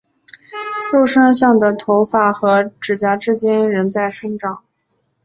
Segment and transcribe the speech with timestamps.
[0.91, 4.63] 肉身像的头发和指甲至今仍在生长。